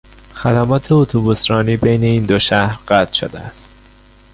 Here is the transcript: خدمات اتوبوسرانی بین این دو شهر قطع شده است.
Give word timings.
خدمات 0.33 0.91
اتوبوسرانی 0.91 1.77
بین 1.77 2.03
این 2.03 2.25
دو 2.25 2.39
شهر 2.39 2.79
قطع 2.87 3.13
شده 3.13 3.39
است. 3.39 3.71